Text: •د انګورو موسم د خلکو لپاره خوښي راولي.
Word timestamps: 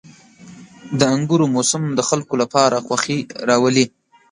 •د 0.99 1.01
انګورو 1.15 1.45
موسم 1.55 1.83
د 1.97 1.99
خلکو 2.09 2.33
لپاره 2.41 2.83
خوښي 2.85 3.19
راولي. 3.49 3.85